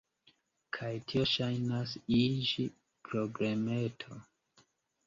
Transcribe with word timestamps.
Kaj 0.77 0.89
tio 1.11 1.27
ŝajnas 1.33 1.93
iĝi 2.23 2.67
problemeto. 3.11 4.21